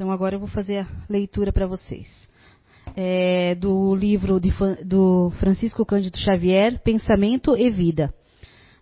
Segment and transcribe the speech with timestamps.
[0.00, 2.08] Então agora eu vou fazer a leitura para vocês.
[2.96, 4.50] É, do livro de,
[4.82, 8.10] do Francisco Cândido Xavier, Pensamento e Vida.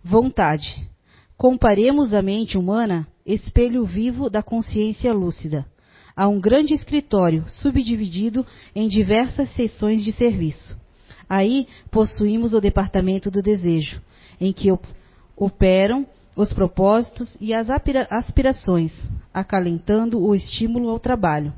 [0.01, 0.89] Vontade.
[1.35, 5.65] Comparemos a mente humana, espelho vivo da consciência lúcida,
[6.15, 10.79] a um grande escritório subdividido em diversas seções de serviço.
[11.27, 14.01] Aí possuímos o departamento do desejo,
[14.39, 14.69] em que
[15.35, 16.07] operam
[16.39, 17.67] os propósitos e as
[18.09, 18.93] aspirações,
[19.33, 21.51] acalentando o estímulo ao trabalho.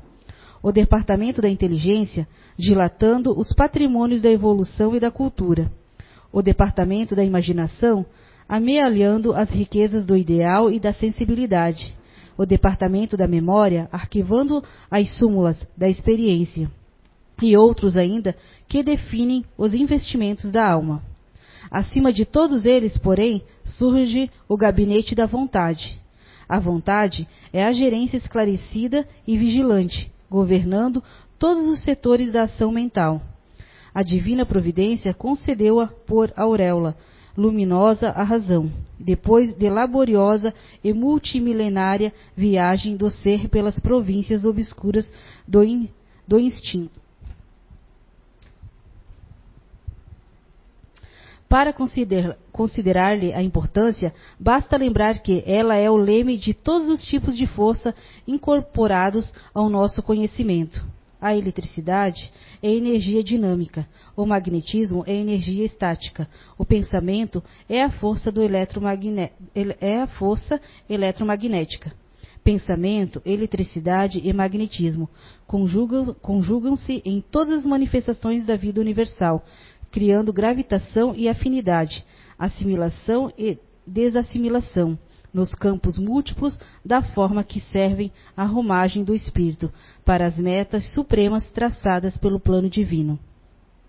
[0.60, 2.26] O departamento da inteligência,
[2.58, 5.70] dilatando os patrimônios da evolução e da cultura.
[6.32, 8.04] O departamento da imaginação,
[8.48, 11.94] amealhando as riquezas do ideal e da sensibilidade.
[12.36, 16.68] O departamento da memória, arquivando as súmulas da experiência.
[17.40, 18.34] E outros ainda
[18.68, 21.11] que definem os investimentos da alma.
[21.70, 26.00] Acima de todos eles, porém, surge o gabinete da vontade.
[26.48, 31.02] A vontade é a gerência esclarecida e vigilante, governando
[31.38, 33.22] todos os setores da ação mental.
[33.94, 36.96] A divina providência concedeu-a por auréola,
[37.36, 45.10] luminosa a razão, depois de laboriosa e multimilenária viagem do ser pelas províncias obscuras
[45.46, 45.88] do, in,
[46.26, 47.01] do instinto.
[51.52, 51.74] Para
[52.50, 57.46] considerar-lhe a importância, basta lembrar que ela é o leme de todos os tipos de
[57.46, 57.94] força
[58.26, 60.82] incorporados ao nosso conhecimento.
[61.20, 63.86] A eletricidade é energia dinâmica,
[64.16, 68.40] o magnetismo é energia estática, o pensamento é a força, do
[69.78, 70.58] é a força
[70.88, 71.92] eletromagnética.
[72.42, 75.06] Pensamento, eletricidade e magnetismo
[75.46, 79.44] conjugam-se em todas as manifestações da vida universal,
[79.92, 82.04] criando gravitação e afinidade,
[82.38, 84.98] assimilação e desassimilação,
[85.32, 89.72] nos campos múltiplos da forma que servem à romagem do espírito
[90.04, 93.18] para as metas supremas traçadas pelo plano divino.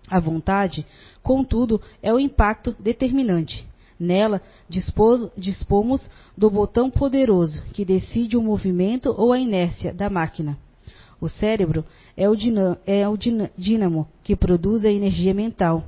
[0.08, 0.86] A vontade,
[1.22, 3.66] contudo, é o impacto determinante.
[3.98, 10.58] Nela dispos, dispomos do botão poderoso que decide o movimento ou a inércia da máquina.
[11.20, 11.84] O cérebro
[12.16, 12.34] é o,
[12.86, 13.16] é o
[13.56, 15.84] dínamo que produz a energia mental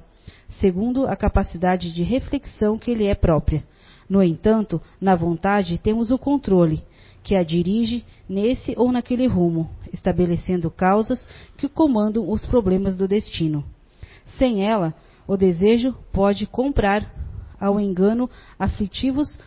[0.60, 3.64] segundo a capacidade de reflexão que lhe é própria.
[4.08, 6.82] No entanto, na vontade temos o controle,
[7.22, 13.64] que a dirige nesse ou naquele rumo, estabelecendo causas que comandam os problemas do destino.
[14.38, 14.94] Sem ela,
[15.26, 17.12] o desejo pode comprar
[17.60, 19.38] ao engano aflitivos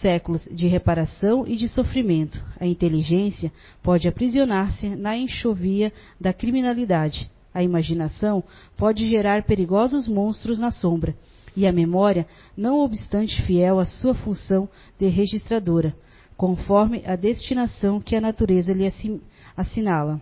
[0.00, 2.42] séculos de reparação e de sofrimento.
[2.58, 8.44] A inteligência pode aprisionar-se na enxovia da criminalidade, a imaginação
[8.76, 11.16] pode gerar perigosos monstros na sombra,
[11.56, 14.68] e a memória, não obstante fiel à sua função
[15.00, 15.96] de registradora,
[16.36, 18.86] conforme a destinação que a natureza lhe
[19.56, 20.20] assinala,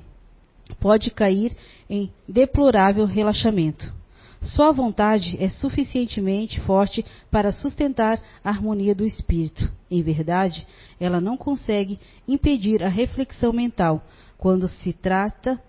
[0.79, 1.57] pode cair
[1.91, 3.93] em deplorável relaxamento.
[4.41, 9.69] Só a vontade é suficientemente forte para sustentar a harmonia do espírito.
[9.91, 10.65] Em verdade,
[11.01, 14.05] ela não consegue impedir a reflexão mental
[14.39, 15.61] quando se trata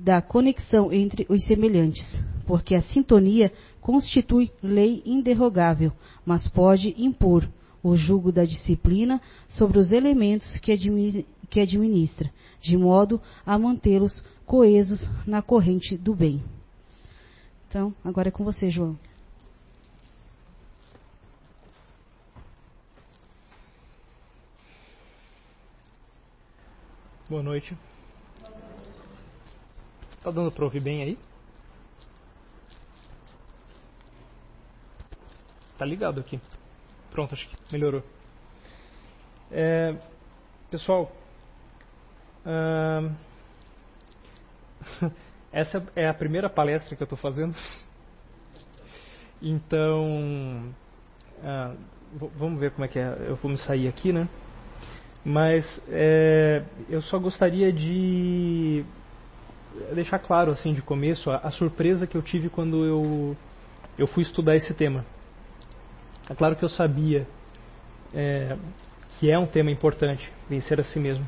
[0.00, 2.04] da conexão entre os semelhantes,
[2.46, 5.92] porque a sintonia constitui lei inderrogável,
[6.24, 7.48] mas pode impor
[7.82, 10.72] o jugo da disciplina sobre os elementos que,
[11.60, 12.30] administra,
[12.60, 16.42] de modo a mantê-los coesos na corrente do bem.
[17.68, 18.96] Então, agora é com você, João.
[27.28, 27.74] Boa noite.
[30.22, 31.18] Tá dando para ouvir bem aí?
[35.76, 36.40] Tá ligado aqui.
[37.10, 38.04] Pronto, acho que melhorou.
[39.50, 39.96] É,
[40.70, 41.10] pessoal,
[45.52, 47.54] essa é a primeira palestra que eu estou fazendo.
[49.44, 50.72] Então,
[51.38, 51.76] uh,
[52.36, 53.26] vamos ver como é que é.
[53.26, 54.28] Eu vou me sair aqui, né?
[55.24, 58.84] Mas é, eu só gostaria de
[59.94, 63.36] deixar claro assim de começo a, a, surpresa que eu tive quando eu
[63.98, 65.04] eu fui estudar esse tema.
[66.28, 67.26] É claro que eu sabia
[68.14, 68.56] é,
[69.18, 71.24] que é um tema importante, vencer a si mesmo.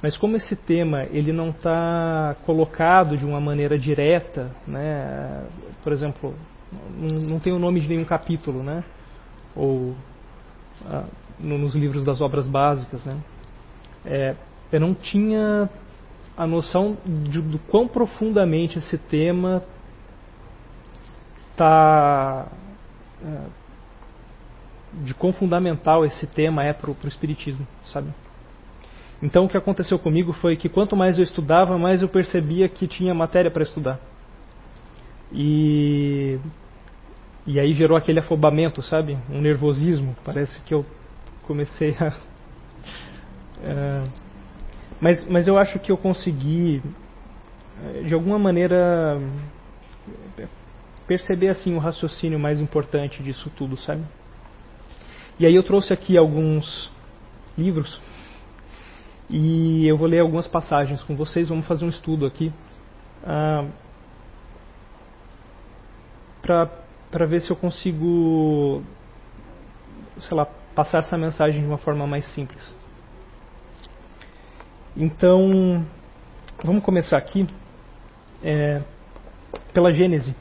[0.00, 5.44] Mas como esse tema ele não está colocado de uma maneira direta, né?
[5.82, 6.34] Por exemplo,
[7.28, 8.84] não, tem o nome de nenhum capítulo, né?
[9.56, 9.96] Ou
[10.86, 11.04] ah,
[11.40, 13.16] nos livros das obras básicas, né?
[14.04, 14.36] É,
[14.70, 15.68] eu não tinha
[16.38, 19.64] a noção de, do quão profundamente esse tema
[21.50, 22.46] está.
[23.20, 23.68] É,
[25.02, 28.14] de quão fundamental esse tema é para o Espiritismo, sabe?
[29.20, 32.86] Então o que aconteceu comigo foi que quanto mais eu estudava, mais eu percebia que
[32.86, 33.98] tinha matéria para estudar.
[35.32, 36.38] E
[37.44, 39.18] e aí gerou aquele afobamento, sabe?
[39.28, 40.14] Um nervosismo.
[40.24, 40.86] Parece que eu
[41.46, 42.12] comecei a
[43.60, 44.04] é,
[45.00, 46.82] mas mas eu acho que eu consegui
[48.04, 49.20] de alguma maneira
[51.06, 54.04] perceber assim o raciocínio mais importante disso tudo, sabe?
[55.38, 56.90] E aí eu trouxe aqui alguns
[57.56, 58.00] livros
[59.30, 61.48] e eu vou ler algumas passagens com vocês.
[61.48, 62.52] Vamos fazer um estudo aqui
[63.24, 63.66] ah,
[66.42, 68.82] para ver se eu consigo,
[70.20, 72.74] sei lá, passar essa mensagem de uma forma mais simples.
[75.00, 75.86] Então,
[76.64, 77.46] vamos começar aqui
[78.42, 78.82] é,
[79.72, 80.34] pela Gênese.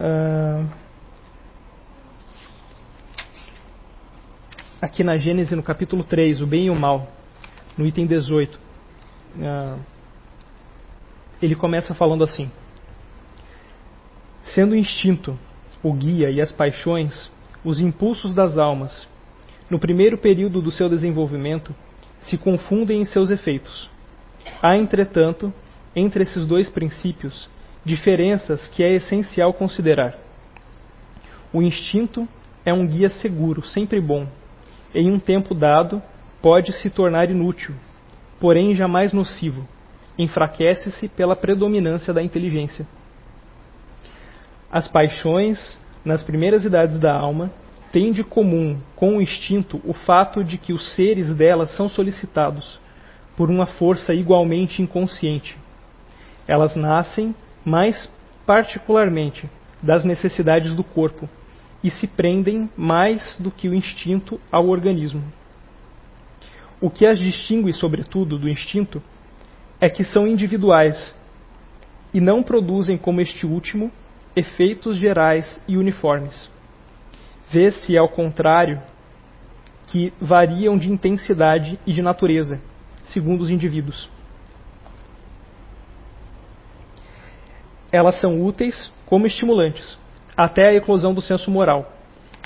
[0.00, 0.68] Uh,
[4.82, 7.06] aqui na Gênese, no capítulo 3, o bem e o mal,
[7.78, 8.60] no item 18, uh,
[9.44, 9.78] ah,
[11.40, 12.50] ele começa falando assim:
[14.42, 15.38] Sendo o instinto,
[15.84, 17.30] o guia e as paixões,
[17.64, 19.06] os impulsos das almas,
[19.70, 21.74] no primeiro período do seu desenvolvimento,
[22.20, 23.90] se confundem em seus efeitos.
[24.62, 25.52] Há, entretanto,
[25.94, 27.48] entre esses dois princípios,
[27.84, 30.14] diferenças que é essencial considerar.
[31.52, 32.28] O instinto
[32.64, 34.26] é um guia seguro, sempre bom.
[34.94, 36.02] Em um tempo dado,
[36.42, 37.74] pode se tornar inútil,
[38.40, 39.66] porém jamais nocivo.
[40.18, 42.86] Enfraquece-se pela predominância da inteligência.
[44.70, 47.50] As paixões, nas primeiras idades da alma,
[47.96, 52.78] têm de comum com o instinto o fato de que os seres delas são solicitados
[53.34, 55.56] por uma força igualmente inconsciente.
[56.46, 57.34] Elas nascem,
[57.64, 58.12] mais
[58.44, 59.48] particularmente,
[59.82, 61.26] das necessidades do corpo
[61.82, 65.24] e se prendem mais do que o instinto ao organismo.
[66.78, 69.02] O que as distingue, sobretudo, do instinto
[69.80, 71.14] é que são individuais
[72.12, 73.90] e não produzem, como este último,
[74.36, 76.54] efeitos gerais e uniformes.
[77.50, 78.80] Vê-se, ao contrário,
[79.86, 82.60] que variam de intensidade e de natureza,
[83.04, 84.10] segundo os indivíduos.
[87.92, 89.96] Elas são úteis como estimulantes,
[90.36, 91.92] até a eclosão do senso moral,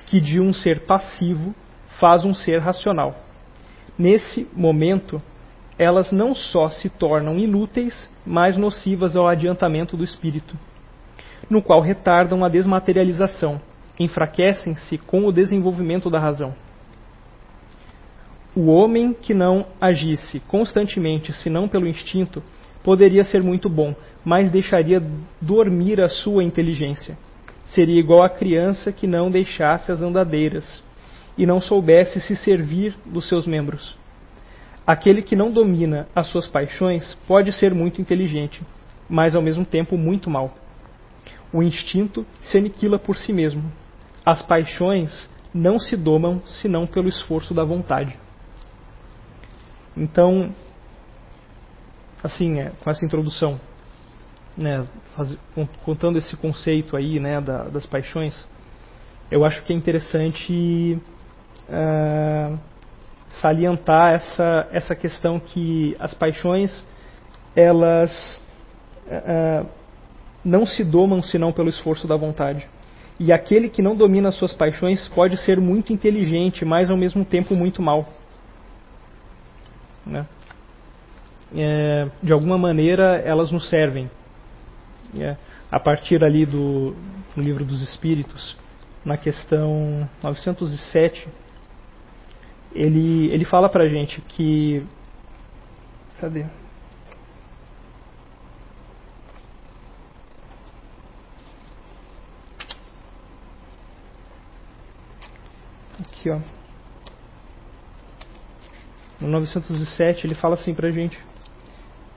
[0.06, 1.54] que de um ser passivo
[1.98, 3.14] faz um ser racional.
[3.98, 5.20] Nesse momento,
[5.78, 10.56] elas não só se tornam inúteis, mas nocivas ao adiantamento do espírito,
[11.48, 13.60] no qual retardam a desmaterialização,
[14.00, 16.54] enfraquecem-se com o desenvolvimento da razão.
[18.56, 22.42] O homem que não agisse constantemente, senão pelo instinto,
[22.82, 23.94] poderia ser muito bom,
[24.24, 25.00] mas deixaria
[25.40, 27.16] dormir a sua inteligência.
[27.66, 30.82] Seria igual à criança que não deixasse as andadeiras
[31.38, 33.96] e não soubesse se servir dos seus membros.
[34.86, 38.62] Aquele que não domina as suas paixões pode ser muito inteligente,
[39.08, 40.56] mas ao mesmo tempo muito mal.
[41.52, 43.70] O instinto se aniquila por si mesmo.
[44.30, 48.16] As paixões não se domam senão pelo esforço da vontade.
[49.96, 50.54] Então,
[52.22, 53.60] assim, é, com essa introdução,
[54.56, 54.86] né,
[55.16, 55.36] faz,
[55.84, 58.46] contando esse conceito aí, né, da, das paixões,
[59.32, 60.96] eu acho que é interessante
[61.68, 62.56] uh,
[63.40, 66.84] salientar essa, essa questão que as paixões,
[67.56, 68.40] elas
[69.08, 69.66] uh,
[70.44, 72.68] não se domam senão pelo esforço da vontade.
[73.22, 77.54] E aquele que não domina suas paixões pode ser muito inteligente, mas ao mesmo tempo
[77.54, 78.08] muito mal.
[80.06, 80.26] Né?
[81.54, 84.10] É, de alguma maneira elas nos servem.
[85.18, 85.36] É,
[85.70, 86.96] a partir ali do
[87.36, 88.56] livro dos Espíritos,
[89.04, 91.28] na questão 907,
[92.72, 94.82] ele, ele fala pra gente que.
[96.18, 96.46] Cadê?
[106.20, 106.38] Aqui, ó.
[109.18, 111.18] No 907 ele fala assim pra gente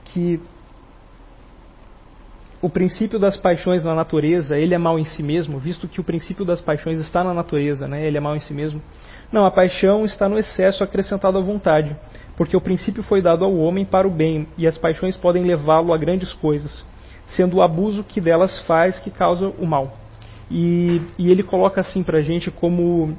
[0.04, 0.38] que
[2.60, 6.04] o princípio das paixões na natureza, ele é mal em si mesmo, visto que o
[6.04, 8.06] princípio das paixões está na natureza, né?
[8.06, 8.82] Ele é mal em si mesmo.
[9.32, 11.96] Não, a paixão está no excesso acrescentado à vontade,
[12.36, 15.94] porque o princípio foi dado ao homem para o bem, e as paixões podem levá-lo
[15.94, 16.84] a grandes coisas,
[17.28, 19.96] sendo o abuso que delas faz que causa o mal.
[20.50, 23.16] E, e ele coloca assim pra gente como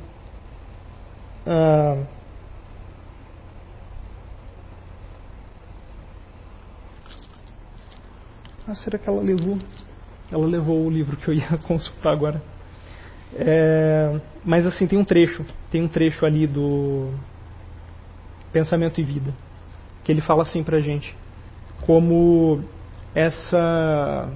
[1.45, 2.05] ah,
[8.67, 9.59] Ah, será que ela levou?
[10.31, 12.41] Ela levou o livro que eu ia consultar agora.
[13.35, 17.11] É, mas assim, tem um trecho, tem um trecho ali do
[18.51, 19.33] Pensamento e Vida,
[20.03, 21.15] que ele fala assim pra gente,
[21.85, 22.63] como
[23.13, 24.31] essa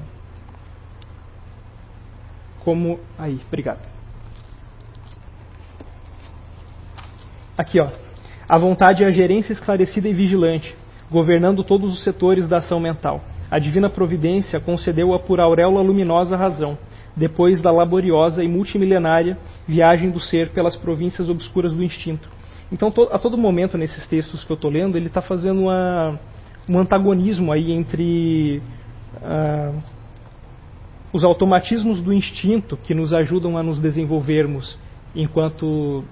[2.59, 3.88] como aí, obrigado.
[7.59, 7.89] Aqui, ó.
[8.47, 10.73] A vontade é a gerência esclarecida e vigilante,
[11.11, 13.21] governando todos os setores da ação mental.
[13.51, 16.77] A divina providência concedeu-a por auréola luminosa razão,
[17.17, 19.37] depois da laboriosa e multimilenária
[19.67, 22.29] viagem do ser pelas províncias obscuras do instinto.
[22.71, 26.17] Então, a todo momento nesses textos que eu estou lendo, ele está fazendo uma,
[26.69, 28.61] um antagonismo aí entre
[29.17, 29.77] uh,
[31.11, 34.77] os automatismos do instinto que nos ajudam a nos desenvolvermos
[35.13, 36.05] enquanto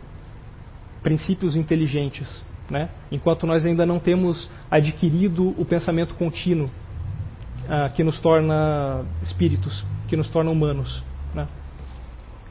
[1.08, 2.90] princípios inteligentes, né?
[3.10, 10.18] enquanto nós ainda não temos adquirido o pensamento contínuo uh, que nos torna espíritos, que
[10.18, 11.02] nos torna humanos.
[11.34, 11.48] Né?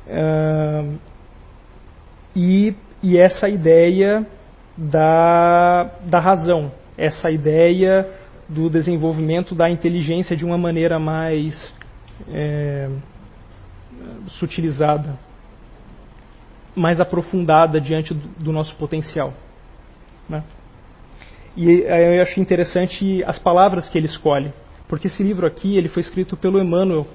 [0.07, 0.99] Uh,
[2.35, 4.27] e, e essa ideia
[4.75, 8.09] da, da razão, essa ideia
[8.49, 11.75] do desenvolvimento da inteligência de uma maneira mais
[12.27, 12.89] é,
[14.29, 15.19] sutilizada,
[16.77, 19.33] mais aprofundada diante do, do nosso potencial.
[20.29, 20.45] Né?
[21.57, 24.53] E eu acho interessante as palavras que ele escolhe,
[24.87, 27.07] porque esse livro aqui ele foi escrito pelo Emmanuel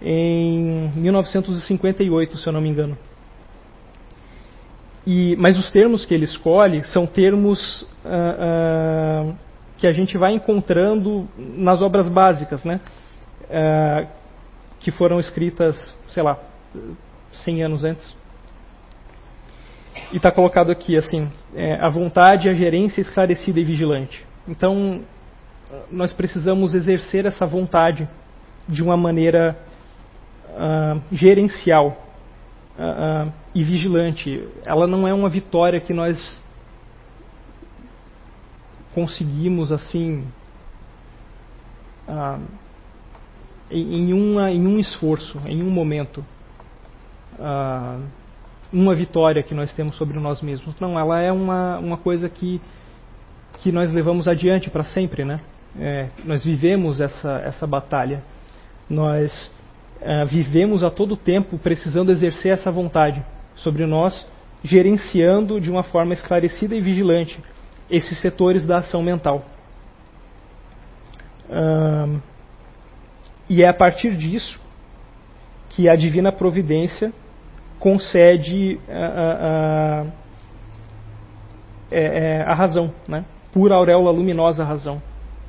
[0.00, 2.96] em 1958, se eu não me engano.
[5.06, 9.34] E, mas os termos que ele escolhe são termos uh, uh,
[9.78, 12.80] que a gente vai encontrando nas obras básicas, né?
[13.44, 14.06] Uh,
[14.78, 16.38] que foram escritas, sei lá,
[17.32, 18.19] 100 anos antes.
[20.12, 24.24] E está colocado aqui assim: é, a vontade, a gerência esclarecida e vigilante.
[24.48, 25.02] Então,
[25.90, 28.08] nós precisamos exercer essa vontade
[28.68, 29.56] de uma maneira
[31.12, 31.96] gerencial
[32.78, 34.48] uh, uh, e vigilante.
[34.64, 36.42] Ela não é uma vitória que nós
[38.94, 40.26] conseguimos assim
[42.08, 42.40] uh,
[43.70, 46.24] em, uma, em um esforço, em um momento.
[48.72, 50.78] Uma vitória que nós temos sobre nós mesmos.
[50.80, 52.60] Não, ela é uma, uma coisa que,
[53.58, 55.40] que nós levamos adiante para sempre, né?
[55.78, 58.22] É, nós vivemos essa, essa batalha.
[58.88, 59.52] Nós
[60.00, 63.24] uh, vivemos a todo tempo precisando exercer essa vontade
[63.54, 64.26] sobre nós,
[64.62, 67.40] gerenciando de uma forma esclarecida e vigilante
[67.88, 69.44] esses setores da ação mental.
[73.48, 74.60] E é a partir disso
[75.70, 77.12] que a divina providência
[77.80, 80.02] concede a, a,
[81.90, 83.24] a, a razão, né?
[83.52, 85.02] pura auréola luminosa razão,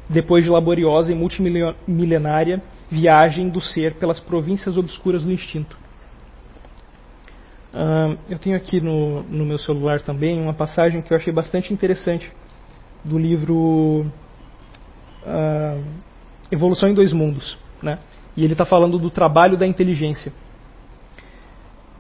[0.10, 5.78] depois de laboriosa e multimilenária viagem do ser pelas províncias obscuras do instinto.
[7.74, 11.74] Uh, eu tenho aqui no, no, meu celular também uma passagem que eu achei bastante
[11.74, 12.30] interessante
[13.02, 14.06] do livro
[15.24, 15.82] uh,
[16.52, 17.58] Evolução em Dois Mundos.
[17.82, 17.98] Né?
[18.36, 20.34] E ele está falando do trabalho da inteligência.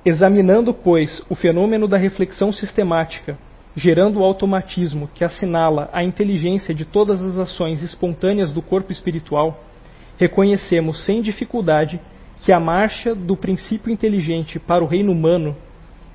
[0.03, 3.37] Examinando, pois, o fenômeno da reflexão sistemática,
[3.75, 9.63] gerando o automatismo que assinala a inteligência de todas as ações espontâneas do corpo espiritual,
[10.17, 11.99] reconhecemos sem dificuldade
[12.39, 15.55] que a marcha do princípio inteligente para o reino humano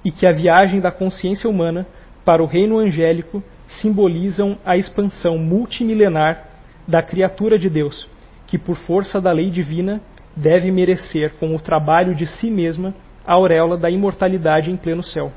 [0.04, 1.86] e que a viagem da consciência humana
[2.24, 6.48] para o reino angélico simbolizam a expansão multimilenar
[6.88, 8.08] da criatura de Deus,
[8.48, 10.00] que por força da lei divina
[10.34, 12.92] deve merecer com o trabalho de si mesma
[13.26, 15.32] a auréola da imortalidade em pleno céu.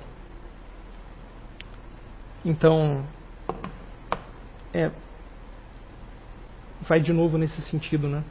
[2.45, 3.03] Então,
[4.73, 4.91] é,
[6.87, 8.23] vai de novo nesse sentido, né?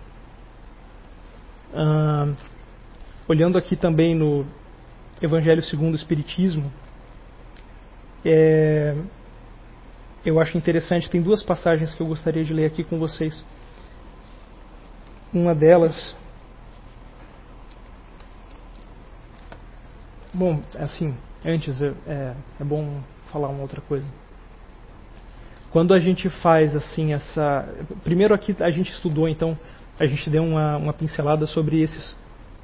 [1.75, 2.33] Ah,
[3.29, 4.47] olhando aqui também no
[5.21, 6.73] Evangelho segundo o Espiritismo,
[8.25, 8.95] é,
[10.25, 13.45] eu acho interessante, tem duas passagens que eu gostaria de ler aqui com vocês.
[15.33, 16.17] Uma delas.
[20.39, 23.01] Bom, assim, antes é, é, bom
[23.33, 24.07] falar uma outra coisa.
[25.73, 27.69] Quando a gente faz assim essa.
[28.05, 29.59] Primeiro aqui a gente estudou então
[29.99, 32.17] a gente deu uma, uma pincelada sobre esses,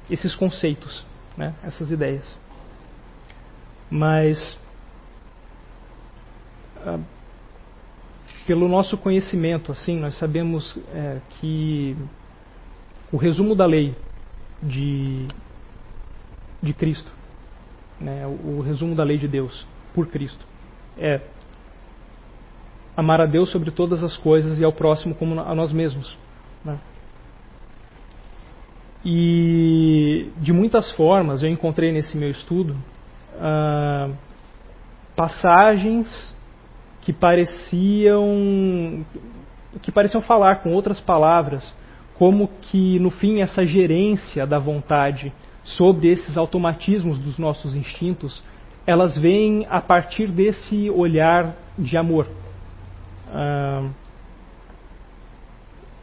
[0.09, 1.05] esses conceitos,
[1.35, 2.37] né, essas ideias.
[3.89, 4.57] Mas,
[6.77, 6.97] ah,
[8.47, 11.97] pelo nosso conhecimento, assim, nós sabemos é, que
[13.11, 13.93] o resumo da lei
[14.63, 15.27] de,
[16.63, 17.11] de Cristo,
[17.99, 20.45] né, o, resumo da lei de Deus por Cristo,
[20.97, 21.21] é
[22.95, 26.17] amar a Deus sobre todas as coisas e ao próximo como a nós mesmos.
[26.63, 26.77] Né?
[29.03, 32.75] E de muitas formas eu encontrei nesse meu estudo
[33.35, 34.13] uh,
[35.15, 36.35] passagens
[37.01, 39.05] que pareciam
[39.81, 41.75] que pareciam falar com outras palavras,
[42.17, 45.33] como que no fim essa gerência da vontade
[45.65, 48.43] sobre esses automatismos dos nossos instintos,
[48.85, 52.27] elas vêm a partir desse olhar de amor.
[53.27, 53.89] Ah,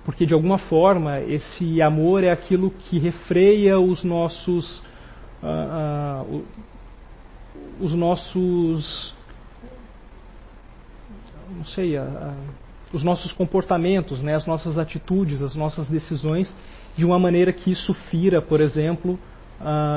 [0.04, 4.82] porque de alguma forma esse amor é aquilo que refreia os nossos
[5.40, 6.40] ah, ah,
[7.80, 9.14] os nossos
[11.56, 11.94] não sei
[12.92, 16.52] os nossos comportamentos né as nossas atitudes as nossas decisões
[16.96, 19.18] de uma maneira que isso fira por exemplo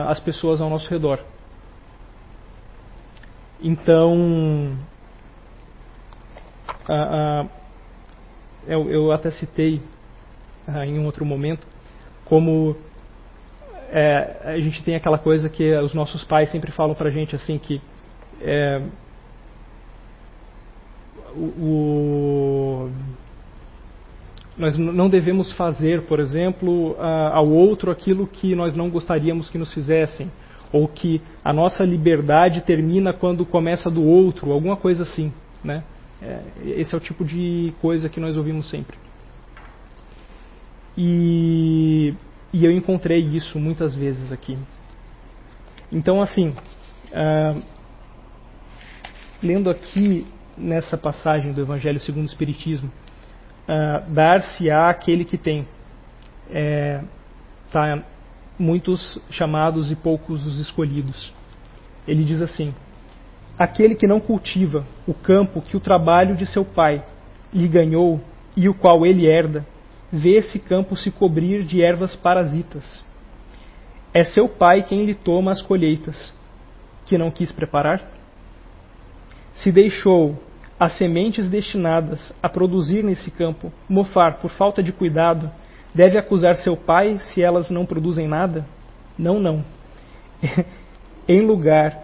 [0.08, 1.20] as pessoas ao nosso redor.
[3.62, 4.78] Então
[8.68, 9.82] eu, eu até citei
[10.86, 11.66] em um outro momento,
[12.26, 12.76] como
[13.90, 17.58] é, a gente tem aquela coisa que os nossos pais sempre falam pra gente assim
[17.58, 17.82] que
[18.42, 18.82] é,
[21.36, 22.92] o, o,
[24.58, 29.74] nós não devemos fazer, por exemplo, ao outro aquilo que nós não gostaríamos que nos
[29.74, 30.32] fizessem,
[30.72, 35.32] ou que a nossa liberdade termina quando começa do outro, alguma coisa assim,
[35.64, 35.84] né?
[36.22, 38.98] É, esse é o tipo de coisa que nós ouvimos sempre.
[40.98, 42.14] E,
[42.54, 44.58] e eu encontrei isso muitas vezes aqui.
[45.92, 46.50] Então, assim,
[47.12, 47.62] uh,
[49.44, 50.26] lendo aqui
[50.58, 52.90] nessa passagem do Evangelho segundo o Espiritismo,
[53.68, 55.68] uh, dar-se-á aquele que tem.
[56.50, 57.02] É,
[57.72, 58.04] tá,
[58.58, 61.34] muitos chamados e poucos os escolhidos.
[62.08, 62.74] Ele diz assim:
[63.58, 67.04] aquele que não cultiva o campo que o trabalho de seu pai
[67.54, 68.22] lhe ganhou
[68.56, 69.66] e o qual ele herda,
[70.12, 73.04] vê esse campo se cobrir de ervas parasitas.
[74.14, 76.34] É seu pai quem lhe toma as colheitas,
[77.06, 78.02] que não quis preparar?
[79.56, 80.42] Se deixou
[80.80, 85.50] as sementes destinadas a produzir nesse campo mofar por falta de cuidado,
[85.94, 88.66] deve acusar seu pai se elas não produzem nada?
[89.18, 89.64] Não, não.
[91.28, 92.04] em lugar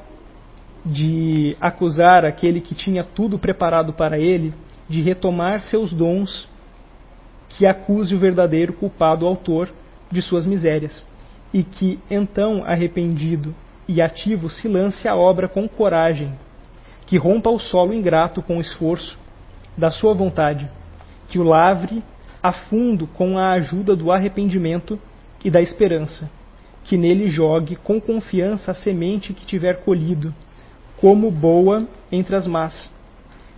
[0.85, 4.53] de acusar aquele que tinha tudo preparado para ele,
[4.89, 6.49] de retomar seus dons
[7.49, 9.69] que acuse o verdadeiro culpado autor
[10.09, 11.05] de suas misérias,
[11.53, 13.53] e que, então, arrependido
[13.87, 16.33] e ativo, se lance à obra com coragem,
[17.11, 19.19] que rompa o solo ingrato com esforço
[19.77, 20.71] da sua vontade,
[21.27, 22.01] que o lavre
[22.41, 24.97] a fundo com a ajuda do arrependimento
[25.43, 26.31] e da esperança,
[26.85, 30.33] que nele jogue com confiança a semente que tiver colhido,
[31.01, 32.89] como boa entre as más,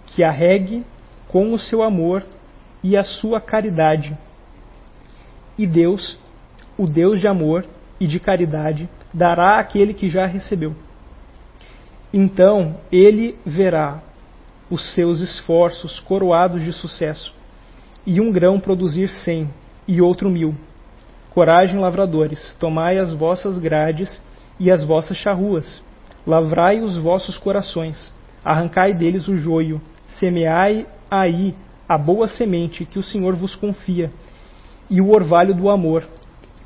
[0.07, 0.83] que a regue
[1.27, 2.25] com o seu amor
[2.83, 4.17] e a sua caridade.
[5.59, 6.17] E Deus,
[6.75, 7.67] o Deus de amor
[7.99, 10.75] e de caridade, dará àquele que já recebeu.
[12.13, 13.99] Então ele verá
[14.69, 17.33] os seus esforços coroados de sucesso,
[18.05, 19.49] e um grão produzir cem,
[19.87, 20.55] e outro mil.
[21.31, 24.21] Coragem, lavradores, tomai as vossas grades
[24.59, 25.81] e as vossas charruas,
[26.25, 28.11] lavrai os vossos corações,
[28.45, 29.81] arrancai deles o joio,
[30.19, 31.55] semeai aí
[31.89, 34.11] a boa semente que o Senhor vos confia,
[34.87, 36.03] e o orvalho do amor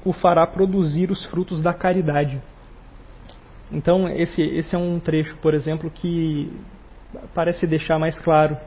[0.03, 2.41] o fará produzir os frutos da caridade.
[3.71, 6.51] Então, esse, esse é um trecho, por exemplo, que
[7.33, 8.57] parece deixar mais claro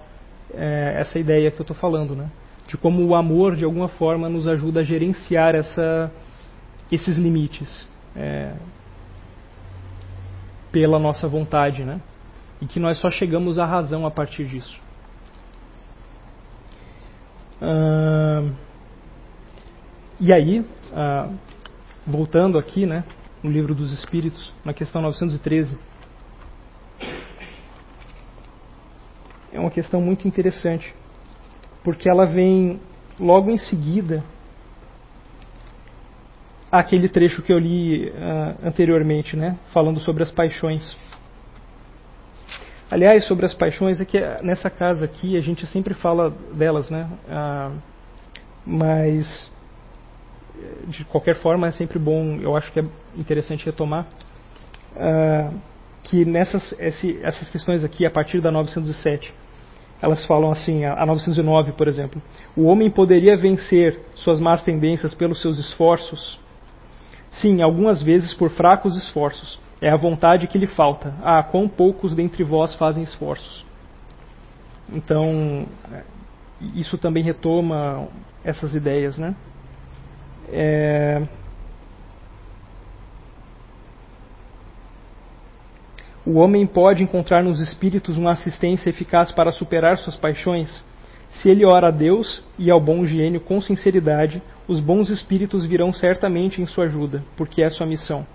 [0.52, 2.30] é, essa ideia que eu estou falando, né?
[2.66, 6.10] de como o amor, de alguma forma, nos ajuda a gerenciar essa,
[6.92, 8.52] esses limites é,
[10.70, 12.00] pela nossa vontade, né?
[12.60, 14.80] e que nós só chegamos à razão a partir disso.
[20.20, 21.34] E aí, uh,
[22.06, 23.04] voltando aqui, né,
[23.42, 25.76] no livro dos Espíritos, na questão 913,
[29.52, 30.94] é uma questão muito interessante,
[31.82, 32.80] porque ela vem
[33.18, 34.22] logo em seguida
[36.70, 40.96] aquele trecho que eu li uh, anteriormente, né, falando sobre as paixões.
[42.90, 47.08] Aliás, sobre as paixões, é que nessa casa aqui a gente sempre fala delas, né?
[47.28, 47.70] Ah,
[48.66, 49.49] mas,
[50.88, 52.84] de qualquer forma, é sempre bom, eu acho que é
[53.16, 54.06] interessante retomar,
[54.96, 55.50] ah,
[56.02, 59.32] que nessas esse, essas questões aqui, a partir da 907,
[60.02, 62.22] elas falam assim, a 909, por exemplo,
[62.56, 66.40] o homem poderia vencer suas más tendências pelos seus esforços?
[67.30, 71.14] Sim, algumas vezes por fracos esforços é a vontade que lhe falta.
[71.22, 73.64] Ah, quão poucos dentre vós fazem esforços.
[74.92, 75.66] Então,
[76.74, 78.08] isso também retoma
[78.42, 79.34] essas ideias, né?
[80.52, 81.22] É...
[86.24, 90.84] O homem pode encontrar nos espíritos uma assistência eficaz para superar suas paixões?
[91.30, 95.92] Se ele ora a Deus e ao bom gênio com sinceridade, os bons espíritos virão
[95.92, 98.26] certamente em sua ajuda, porque é sua missão.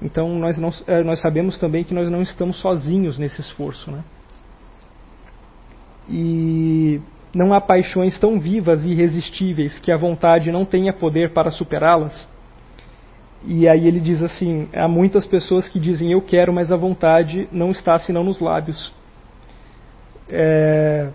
[0.00, 3.90] Então nós, não, eh, nós sabemos também que nós não estamos sozinhos nesse esforço.
[3.90, 4.02] Né?
[6.08, 7.00] E
[7.34, 12.28] não há paixões tão vivas e irresistíveis que a vontade não tenha poder para superá-las?
[13.44, 17.48] E aí ele diz assim: há muitas pessoas que dizem eu quero, mas a vontade
[17.50, 18.94] não está senão nos lábios.
[20.30, 21.08] É,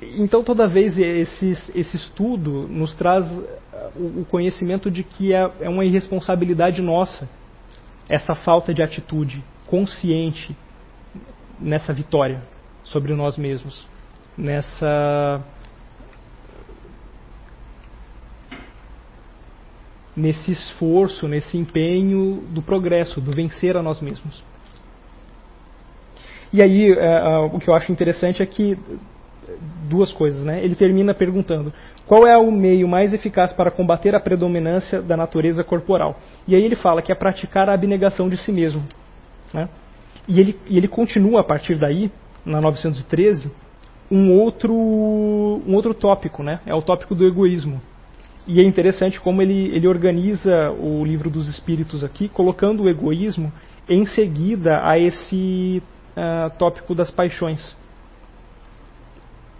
[0.00, 3.26] então toda vez esse, estudo nos traz
[3.96, 7.28] o conhecimento de que é, é uma irresponsabilidade nossa
[8.08, 10.56] essa falta de atitude consciente
[11.58, 12.42] nessa vitória
[12.82, 13.86] sobre nós mesmos,
[14.36, 15.42] nessa
[20.16, 24.42] nesse esforço, nesse empenho do progresso, do vencer a nós mesmos.
[26.52, 28.78] E aí, é, o que eu acho interessante é que
[29.88, 30.62] duas coisas, né?
[30.62, 31.72] Ele termina perguntando:
[32.06, 36.18] qual é o meio mais eficaz para combater a predominância da natureza corporal?
[36.46, 38.82] E aí ele fala que é praticar a abnegação de si mesmo,
[39.52, 39.68] né?
[40.28, 42.10] E ele, e ele continua a partir daí,
[42.44, 43.50] na 913,
[44.12, 46.60] um outro, um outro tópico, né?
[46.66, 47.80] É o tópico do egoísmo.
[48.46, 53.50] E é interessante como ele, ele organiza o livro dos espíritos aqui, colocando o egoísmo
[53.88, 55.82] em seguida a esse
[56.14, 57.74] uh, tópico das paixões.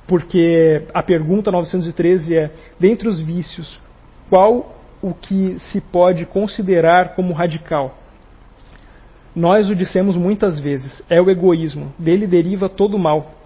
[0.07, 3.81] Porque a pergunta 913 é: dentre os vícios,
[4.29, 7.97] qual o que se pode considerar como radical?
[9.35, 13.42] Nós o dissemos muitas vezes: é o egoísmo, dele deriva todo o mal.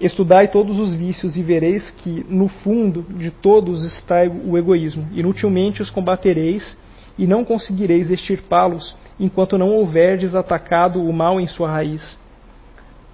[0.00, 5.06] Estudai todos os vícios e vereis que, no fundo de todos está o egoísmo.
[5.12, 6.76] Inutilmente os combatereis
[7.18, 12.02] e não conseguireis extirpá-los enquanto não houverdes atacado o mal em sua raiz,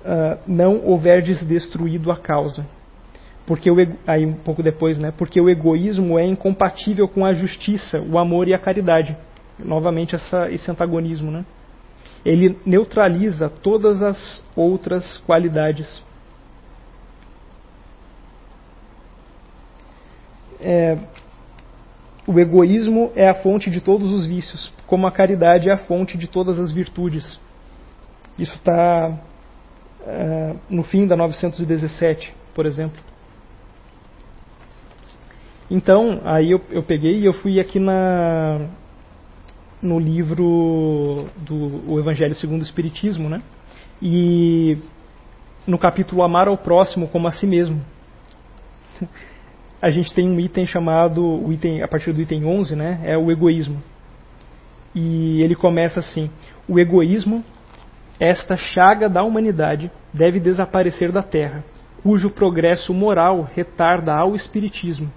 [0.05, 2.65] uh, não houverdes destruído a causa.
[3.45, 5.13] Porque o aí um pouco depois, né?
[5.17, 9.17] Porque o egoísmo é incompatível com a justiça, o amor e a caridade.
[9.59, 11.45] Novamente essa, esse antagonismo, né?
[12.25, 16.03] Ele neutraliza todas as outras qualidades.
[20.61, 20.99] É,
[22.27, 26.19] o egoísmo é a fonte de todos os vícios, como a caridade é a fonte
[26.19, 27.39] de todas as virtudes.
[28.39, 29.17] Isso está
[30.07, 33.01] é, no fim da 917, por exemplo.
[35.71, 38.67] Então, aí eu, eu peguei e eu fui aqui na,
[39.83, 43.43] no livro do o Evangelho segundo o Espiritismo, né?
[44.01, 44.79] E
[45.67, 47.81] no capítulo Amar ao Próximo como a si mesmo
[49.87, 53.17] a gente tem um item chamado, o item, a partir do item 11, né, é
[53.17, 53.81] o egoísmo.
[54.93, 56.29] E ele começa assim:
[56.69, 57.45] O egoísmo,
[58.19, 61.63] esta chaga da humanidade, deve desaparecer da terra,
[62.03, 65.09] cujo progresso moral retarda ao espiritismo.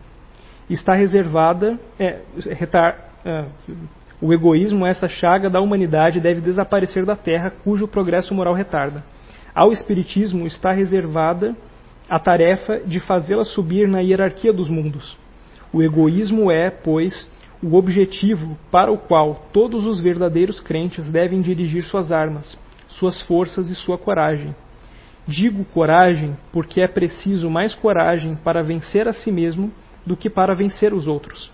[0.69, 1.79] Está reservada.
[1.99, 2.19] É,
[2.51, 3.45] retar, é,
[4.21, 9.03] o egoísmo, esta chaga da humanidade, deve desaparecer da terra, cujo progresso moral retarda.
[9.55, 11.55] Ao espiritismo está reservada
[12.09, 15.15] a tarefa de fazê-la subir na hierarquia dos mundos.
[15.71, 17.29] O egoísmo é, pois,
[17.61, 23.69] o objetivo para o qual todos os verdadeiros crentes devem dirigir suas armas, suas forças
[23.69, 24.55] e sua coragem.
[25.27, 29.71] Digo coragem porque é preciso mais coragem para vencer a si mesmo
[30.03, 31.51] do que para vencer os outros.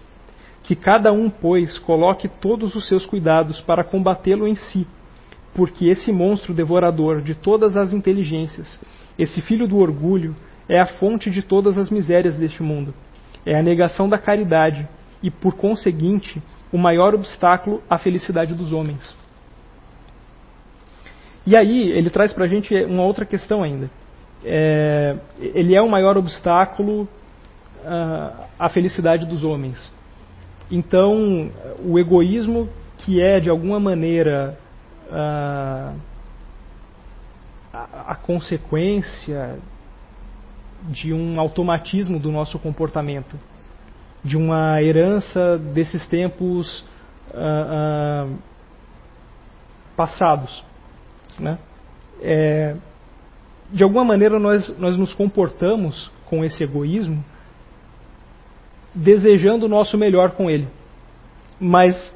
[0.63, 4.87] Que cada um, pois, coloque todos os seus cuidados para combatê-lo em si,
[5.53, 8.79] porque esse monstro devorador de todas as inteligências
[9.17, 10.35] esse filho do orgulho
[10.67, 12.93] é a fonte de todas as misérias deste mundo.
[13.45, 14.87] É a negação da caridade
[15.21, 19.15] e, por conseguinte, o maior obstáculo à felicidade dos homens.
[21.45, 23.89] E aí ele traz para a gente uma outra questão ainda.
[24.43, 29.91] É, ele é o maior obstáculo uh, à felicidade dos homens.
[30.69, 31.51] Então,
[31.83, 34.57] o egoísmo, que é de alguma maneira
[35.07, 35.95] uh,
[37.75, 39.57] a, a consequência
[40.83, 43.37] de um automatismo do nosso comportamento,
[44.23, 46.85] de uma herança desses tempos
[47.31, 48.37] uh, uh,
[49.95, 50.63] passados.
[51.39, 51.57] Né?
[52.21, 52.75] É,
[53.71, 57.23] de alguma maneira, nós, nós nos comportamos com esse egoísmo
[58.93, 60.67] desejando o nosso melhor com ele.
[61.59, 62.14] Mas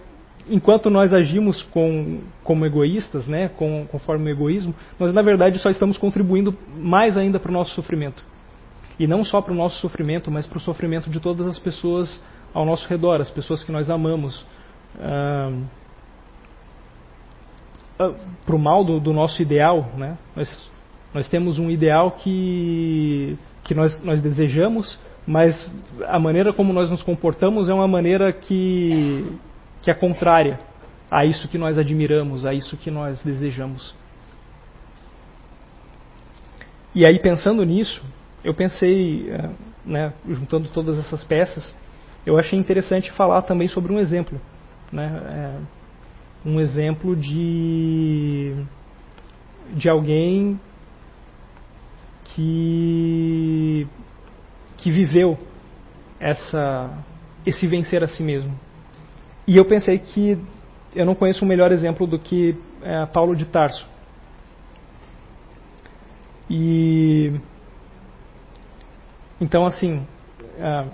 [0.49, 5.69] enquanto nós agimos com, como egoístas, né, com, conforme o egoísmo, nós na verdade só
[5.69, 8.23] estamos contribuindo mais ainda para o nosso sofrimento.
[8.99, 12.21] E não só para o nosso sofrimento, mas para o sofrimento de todas as pessoas
[12.53, 14.45] ao nosso redor, as pessoas que nós amamos.
[18.45, 20.17] para o mal do, do, nosso ideal, né?
[20.35, 20.69] Nós,
[21.13, 25.55] nós temos um ideal que, que nós, nós desejamos, mas
[26.07, 29.25] a maneira como nós nos comportamos é uma maneira que,
[29.81, 30.59] que é contrária
[31.09, 33.95] a isso que nós admiramos, a isso que nós desejamos.
[36.93, 38.03] E aí, pensando nisso,
[38.43, 39.49] eu pensei, eh,
[39.85, 41.75] né, juntando todas essas peças,
[42.25, 44.39] eu achei interessante falar também sobre um exemplo.
[44.91, 48.55] Né, é, um exemplo de,
[49.73, 50.59] de alguém
[52.23, 53.87] que,
[54.77, 55.37] que viveu
[56.19, 56.97] essa,
[57.45, 58.57] esse vencer a si mesmo.
[59.49, 60.37] E eu pensei que
[60.93, 63.83] eu não conheço um melhor exemplo do que é, Paulo de Tarso.
[66.47, 67.33] E
[69.41, 70.05] então assim
[70.59, 70.85] é,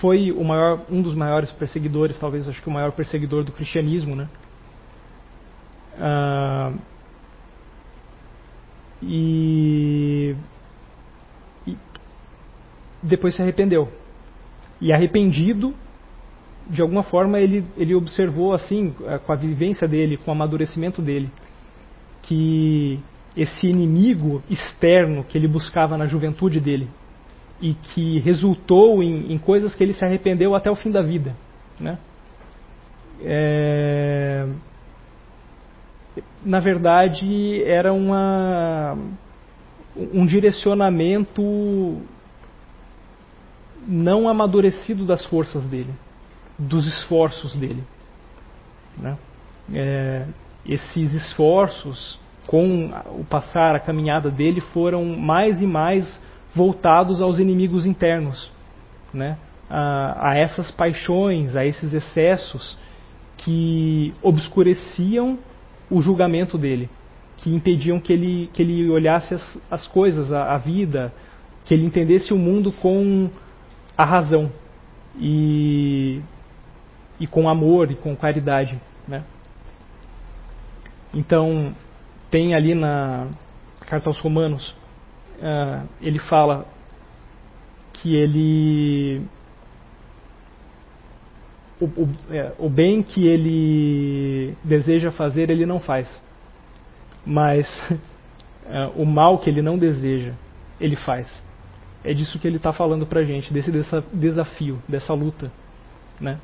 [0.00, 4.28] foi maior, um dos maiores perseguidores, talvez acho que o maior perseguidor do cristianismo, né?
[6.00, 6.72] Ah,
[9.00, 10.34] e,
[11.64, 11.76] e
[13.04, 13.88] depois se arrependeu.
[14.80, 15.72] E arrependido,
[16.68, 21.00] de alguma forma ele, ele observou assim, é, com a vivência dele, com o amadurecimento
[21.00, 21.30] dele,
[22.22, 23.00] que
[23.36, 26.88] esse inimigo externo que ele buscava na juventude dele
[27.60, 31.34] e que resultou em, em coisas que ele se arrependeu até o fim da vida,
[31.80, 31.98] né?
[33.20, 34.46] É,
[36.44, 38.96] na verdade era uma
[39.96, 42.00] um direcionamento
[43.88, 45.92] não amadurecido das forças dele
[46.58, 47.84] dos esforços dele.
[48.96, 49.16] Né?
[49.72, 50.26] É,
[50.66, 56.20] esses esforços, com o passar, a caminhada dele, foram mais e mais
[56.54, 58.50] voltados aos inimigos internos,
[59.12, 59.38] né?
[59.70, 62.78] a, a essas paixões, a esses excessos
[63.38, 65.38] que obscureciam
[65.90, 66.90] o julgamento dele,
[67.38, 71.12] que impediam que ele, que ele olhasse as, as coisas, a, a vida,
[71.64, 73.30] que ele entendesse o mundo com
[73.96, 74.50] a razão.
[75.20, 76.20] E
[77.20, 79.24] e com amor e com caridade, né?
[81.12, 81.74] Então
[82.30, 83.28] tem ali na
[83.86, 84.74] carta aos Romanos
[85.38, 86.66] uh, ele fala
[87.94, 89.22] que ele
[91.80, 96.20] o, o, é, o, bem que ele deseja fazer ele não faz,
[97.24, 100.34] mas uh, o mal que ele não deseja
[100.80, 101.42] ele faz.
[102.04, 103.72] É disso que ele está falando para gente, desse
[104.12, 105.50] desafio, dessa luta,
[106.20, 106.38] né?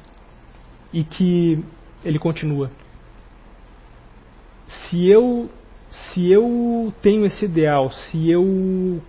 [0.95, 1.63] E que
[2.05, 2.71] ele continua.
[4.69, 5.51] Se eu
[5.91, 9.01] se eu tenho esse ideal, se eu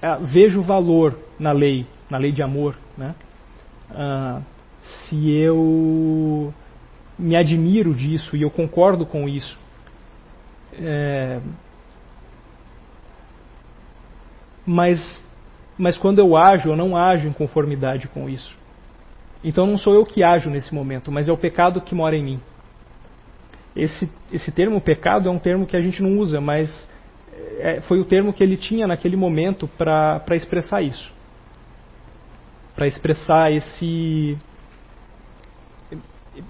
[0.00, 3.14] é, vejo valor na lei, na lei de amor, né?
[3.90, 4.40] Ah,
[4.82, 6.52] se eu
[7.18, 9.58] me admiro disso e eu concordo com isso,
[10.74, 11.40] é,
[14.64, 15.24] mas,
[15.76, 18.61] mas quando eu ajo, eu não ajo em conformidade com isso.
[19.44, 22.24] Então não sou eu que ajo nesse momento, mas é o pecado que mora em
[22.24, 22.40] mim.
[23.74, 26.88] Esse, esse termo pecado é um termo que a gente não usa, mas
[27.58, 31.12] é, foi o termo que ele tinha naquele momento para expressar isso.
[32.74, 34.36] Para expressar esse,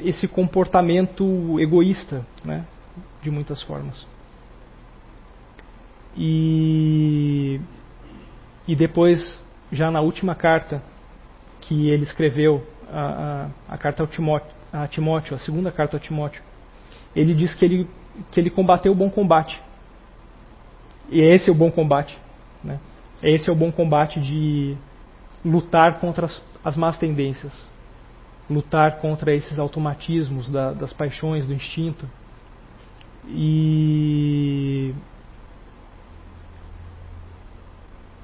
[0.01, 2.65] esse comportamento egoísta, né,
[3.23, 4.07] de muitas formas.
[6.17, 7.61] E,
[8.67, 10.83] e depois, já na última carta
[11.63, 16.43] que ele escreveu a, a, carta ao Timóteo, a Timóteo, a segunda carta a Timóteo,
[17.15, 17.89] ele diz que ele,
[18.31, 19.61] que ele combateu o bom combate.
[21.11, 22.17] E esse é o bom combate.
[22.63, 22.79] Né?
[23.23, 24.77] Esse é o bom combate de
[25.45, 27.53] lutar contra as, as más tendências,
[28.49, 32.09] lutar contra esses automatismos da, das paixões, do instinto.
[33.29, 34.95] E,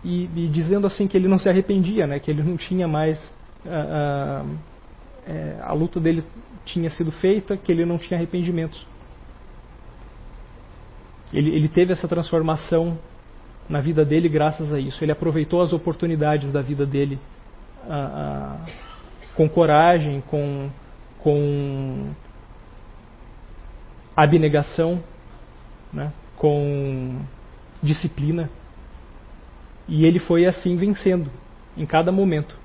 [0.04, 3.38] e, e, dizendo assim que ele não se arrependia, né, que ele não tinha mais
[3.66, 4.44] a,
[5.27, 6.25] é, a luta dele
[6.64, 8.87] tinha sido feita, que ele não tinha arrependimentos.
[11.33, 12.99] Ele, ele teve essa transformação
[13.68, 15.03] na vida dele graças a isso.
[15.05, 17.18] Ele aproveitou as oportunidades da vida dele
[19.35, 20.71] com coragem, com,
[21.21, 22.11] com
[24.16, 25.03] abnegação,
[25.92, 26.12] né?
[26.37, 27.21] com
[27.83, 28.51] disciplina.
[29.87, 31.31] E ele foi assim vencendo
[31.77, 32.57] em cada momento.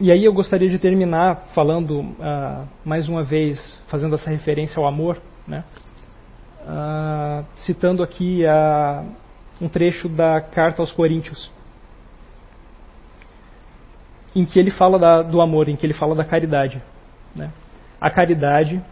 [0.00, 4.86] E aí eu gostaria de terminar falando uh, mais uma vez, fazendo essa referência ao
[4.86, 5.62] amor, né?
[6.62, 9.06] uh, citando aqui uh,
[9.60, 11.52] um trecho da carta aos Coríntios,
[14.34, 16.82] em que ele fala da, do amor, em que ele fala da caridade.
[17.36, 17.52] Né?
[18.00, 18.82] A caridade,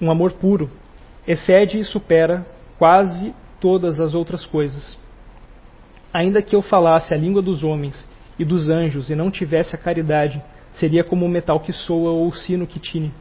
[0.00, 0.70] um amor puro,
[1.26, 2.46] excede e supera
[2.78, 4.96] quase todas as outras coisas.
[6.14, 8.06] Ainda que eu falasse a língua dos homens
[8.38, 10.40] e dos anjos e não tivesse a caridade,
[10.72, 13.12] seria como o metal que soa ou o sino que tine.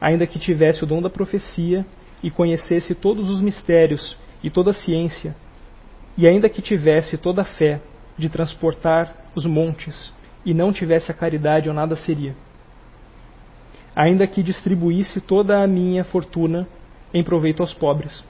[0.00, 1.84] Ainda que tivesse o dom da profecia
[2.22, 5.34] e conhecesse todos os mistérios e toda a ciência,
[6.16, 7.80] e ainda que tivesse toda a fé
[8.16, 10.12] de transportar os montes
[10.44, 12.34] e não tivesse a caridade, eu nada seria.
[13.96, 16.68] Ainda que distribuísse toda a minha fortuna
[17.12, 18.24] em proveito aos pobres,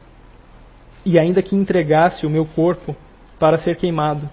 [1.04, 2.96] e ainda que entregasse o meu corpo
[3.38, 4.28] para ser queimado,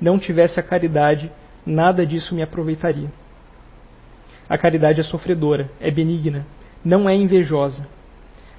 [0.00, 1.30] não tivesse a caridade,
[1.66, 3.10] nada disso me aproveitaria.
[4.48, 6.46] A caridade é sofredora, é benigna,
[6.84, 7.86] não é invejosa.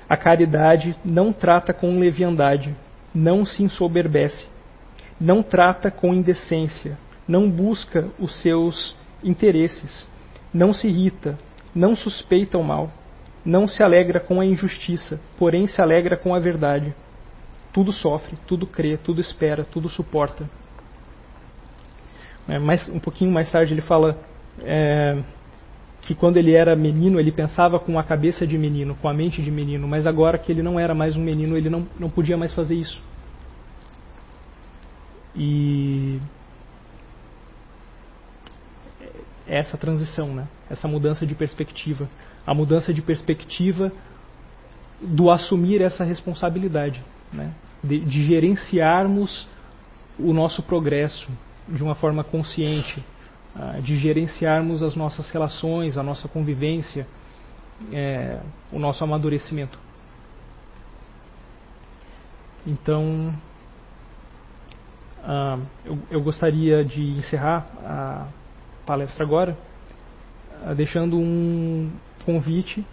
[0.10, 2.76] A caridade não trata com leviandade,
[3.16, 4.48] não se ensoberbece,
[5.20, 10.08] não trata com indecência, não busca os seus interesses,
[10.54, 11.38] não se irrita,
[11.74, 12.92] não suspeita o mal,
[13.46, 16.94] não se alegra com a injustiça, porém se alegra com a verdade.
[17.72, 20.50] Tudo sofre, tudo crê, tudo espera, tudo suporta.
[22.48, 24.18] É, mais, um pouquinho mais tarde ele fala
[24.64, 25.22] é,
[26.02, 29.42] que quando ele era menino ele pensava com a cabeça de menino, com a mente
[29.42, 32.38] de menino, mas agora que ele não era mais um menino ele não, não podia
[32.38, 33.02] mais fazer isso.
[35.36, 36.20] E
[39.48, 40.48] é essa transição, né?
[40.70, 42.10] essa mudança de perspectiva.
[42.46, 43.92] A mudança de perspectiva
[45.02, 47.54] do assumir essa responsabilidade, né?
[47.84, 49.48] de, de gerenciarmos
[50.18, 51.30] o nosso progresso
[51.68, 53.04] de uma forma consciente,
[53.56, 57.08] uh, de gerenciarmos as nossas relações, a nossa convivência,
[57.92, 58.40] é,
[58.72, 59.80] o nosso amadurecimento.
[62.66, 63.34] Então,
[65.20, 68.28] uh, eu, eu gostaria de encerrar a
[68.86, 69.58] palestra agora,
[70.66, 71.92] ah, deixando um
[72.26, 72.86] convite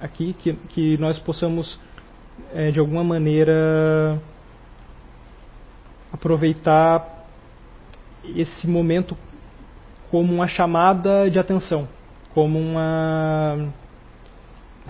[0.00, 1.78] aqui que, que nós possamos,
[2.52, 4.20] é, de alguma maneira,
[6.12, 7.19] aproveitar
[8.24, 9.16] esse momento
[10.10, 11.88] como uma chamada de atenção,
[12.34, 13.68] como uma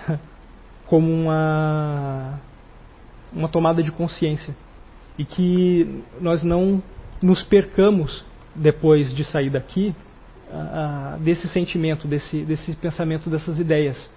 [0.86, 2.40] como uma
[3.32, 4.54] uma tomada de consciência
[5.18, 6.82] e que nós não
[7.22, 9.94] nos percamos depois de sair daqui
[10.50, 14.08] uh, desse sentimento, desse, desse pensamento, dessas ideias.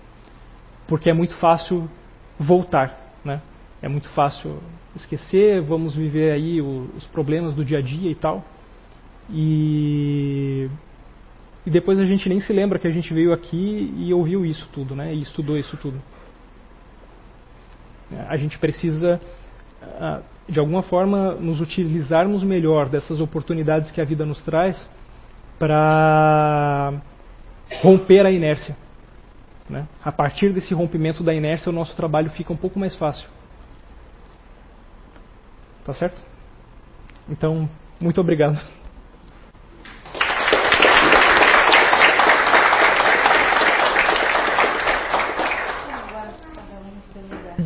[0.87, 1.89] Porque é muito fácil
[2.39, 3.41] voltar, né?
[3.81, 4.59] É muito fácil
[4.95, 8.43] esquecer, vamos viver aí os problemas do dia a dia e tal.
[9.29, 10.69] E,
[11.65, 14.67] e depois a gente nem se lembra que a gente veio aqui e ouviu isso
[14.73, 15.13] tudo, né?
[15.13, 16.01] E estudou isso tudo.
[18.27, 19.19] A gente precisa,
[19.81, 24.89] ah, de alguma forma, nos utilizarmos melhor dessas oportunidades que a vida nos traz
[25.57, 26.93] para
[27.81, 28.75] romper a inércia.
[29.69, 29.87] Né?
[30.03, 33.27] A partir desse rompimento da inércia, o nosso trabalho fica um pouco mais fácil.
[35.85, 36.21] Tá certo?
[37.29, 38.59] Então, muito obrigado.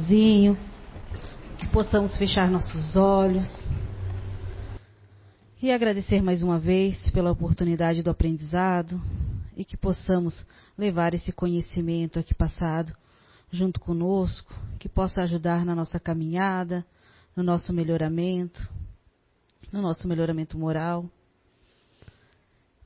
[0.08, 3.46] Que possamos fechar nossos olhos
[5.62, 9.02] e agradecer mais uma vez pela oportunidade do aprendizado
[9.54, 10.46] e que possamos
[10.78, 12.96] levar esse conhecimento aqui passado
[13.52, 16.86] junto conosco, que possa ajudar na nossa caminhada,
[17.36, 18.66] no nosso melhoramento,
[19.74, 21.04] no nosso melhoramento moral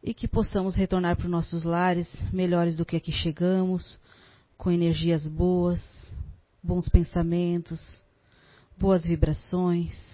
[0.02, 4.00] e que possamos retornar para os nossos lares melhores do que aqui chegamos,
[4.58, 6.01] com energias boas,
[6.64, 8.02] bons pensamentos,
[8.78, 10.12] boas vibrações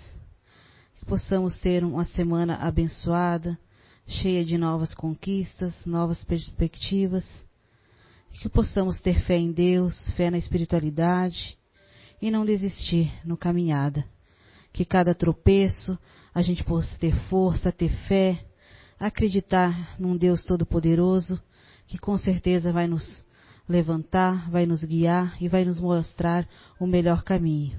[1.08, 3.58] possamos ter uma semana abençoada,
[4.06, 7.26] cheia de novas conquistas, novas perspectivas,
[8.42, 11.58] que possamos ter fé em Deus, fé na espiritualidade
[12.22, 14.06] e não desistir no caminhada.
[14.74, 15.98] Que cada tropeço
[16.36, 18.46] a gente possa ter força, ter fé,
[19.00, 21.42] acreditar num Deus Todo-Poderoso
[21.88, 23.24] que com certeza vai nos
[23.68, 26.48] levantar, vai nos guiar e vai nos mostrar
[26.80, 27.78] o melhor caminho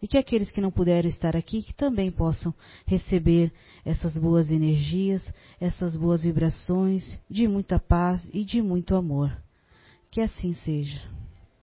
[0.00, 2.54] e que aqueles que não puderam estar aqui que também possam
[2.86, 3.52] receber
[3.84, 5.22] essas boas energias,
[5.60, 9.36] essas boas vibrações de muita paz e de muito amor.
[10.10, 11.17] Que assim seja.